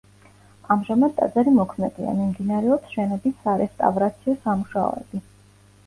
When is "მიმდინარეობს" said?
2.23-2.97